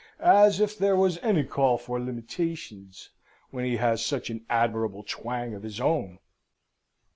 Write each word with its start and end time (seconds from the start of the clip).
As 0.23 0.59
if 0.59 0.75
there 0.75 0.95
was 0.95 1.19
any 1.19 1.43
call 1.43 1.77
for 1.77 1.99
imiteetions, 1.99 3.09
when 3.51 3.65
he 3.65 3.75
has 3.77 4.03
such 4.03 4.31
an 4.31 4.43
admirable 4.49 5.03
twang 5.07 5.53
of 5.53 5.61
his 5.61 5.79
own! 5.79 6.17